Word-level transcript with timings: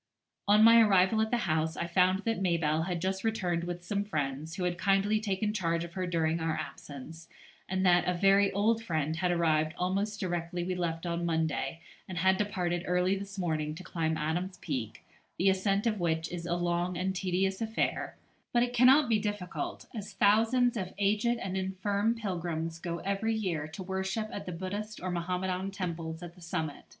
]On 0.47 0.63
my 0.63 0.81
arrival 0.81 1.21
at 1.21 1.29
the 1.29 1.37
house 1.45 1.77
I 1.77 1.85
found 1.85 2.23
that 2.23 2.41
Mabelle 2.41 2.87
had 2.87 2.99
just 2.99 3.23
returned 3.23 3.65
with 3.65 3.85
some 3.85 4.03
friends, 4.03 4.55
who 4.55 4.63
had 4.63 4.79
kindly 4.79 5.19
taken 5.19 5.53
charge 5.53 5.83
of 5.83 5.93
her 5.93 6.07
during 6.07 6.39
our 6.39 6.57
absence, 6.57 7.29
and 7.69 7.85
that 7.85 8.07
a 8.07 8.15
very 8.15 8.51
old 8.51 8.81
friend 8.83 9.17
had 9.17 9.29
arrived 9.29 9.75
almost 9.77 10.19
directly 10.19 10.63
we 10.63 10.73
left 10.73 11.05
on 11.05 11.23
Monday, 11.23 11.81
and 12.09 12.17
had 12.17 12.37
departed 12.37 12.81
early 12.87 13.15
this 13.15 13.37
morning 13.37 13.75
to 13.75 13.83
climb 13.83 14.17
Adam's 14.17 14.57
Peak, 14.57 15.05
the 15.37 15.49
ascent 15.51 15.85
of 15.85 15.99
which 15.99 16.31
is 16.31 16.47
a 16.47 16.55
long 16.55 16.97
and 16.97 17.15
tedious 17.15 17.61
affair, 17.61 18.17
but 18.51 18.63
it 18.63 18.73
cannot 18.73 19.07
be 19.07 19.19
difficult, 19.19 19.85
as 19.93 20.13
thousands 20.13 20.77
of 20.77 20.95
aged 20.97 21.37
and 21.37 21.55
infirm 21.55 22.15
pilgrims 22.15 22.79
go 22.79 22.97
every 23.05 23.35
year 23.35 23.67
to 23.67 23.83
worship 23.83 24.27
at 24.33 24.47
the 24.47 24.51
Buddhist 24.51 24.99
or 24.99 25.11
Mohammedan 25.11 25.69
temples 25.69 26.23
at 26.23 26.33
the 26.33 26.41
summit. 26.41 26.85